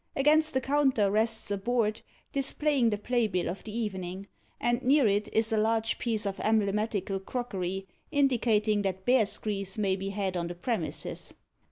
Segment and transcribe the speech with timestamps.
[0.15, 2.01] Against the counter rests a board,
[2.31, 4.25] displaying the playbill of the evening;
[4.59, 9.95] and near it is a large piece of emblematical crockery, indicating that bears' grease may
[9.95, 11.35] be had on the premises.